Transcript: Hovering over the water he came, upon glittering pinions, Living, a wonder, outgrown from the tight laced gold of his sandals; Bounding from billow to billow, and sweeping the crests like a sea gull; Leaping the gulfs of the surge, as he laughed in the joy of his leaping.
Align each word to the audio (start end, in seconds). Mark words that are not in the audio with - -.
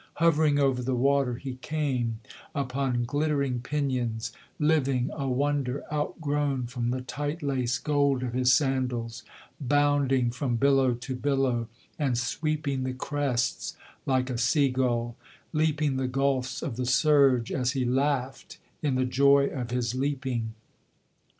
Hovering 0.15 0.57
over 0.57 0.81
the 0.81 0.95
water 0.95 1.35
he 1.35 1.57
came, 1.57 2.21
upon 2.55 3.03
glittering 3.03 3.59
pinions, 3.59 4.31
Living, 4.57 5.11
a 5.13 5.27
wonder, 5.29 5.83
outgrown 5.93 6.65
from 6.65 6.89
the 6.89 7.01
tight 7.01 7.43
laced 7.43 7.83
gold 7.83 8.23
of 8.23 8.33
his 8.33 8.51
sandals; 8.51 9.21
Bounding 9.59 10.31
from 10.31 10.55
billow 10.55 10.95
to 10.95 11.15
billow, 11.15 11.67
and 11.99 12.17
sweeping 12.17 12.81
the 12.83 12.93
crests 12.95 13.77
like 14.07 14.31
a 14.31 14.39
sea 14.39 14.69
gull; 14.69 15.17
Leaping 15.53 15.97
the 15.97 16.07
gulfs 16.07 16.63
of 16.63 16.77
the 16.77 16.87
surge, 16.87 17.51
as 17.51 17.73
he 17.73 17.85
laughed 17.85 18.57
in 18.81 18.95
the 18.95 19.05
joy 19.05 19.49
of 19.49 19.69
his 19.69 19.93
leaping. 19.93 20.55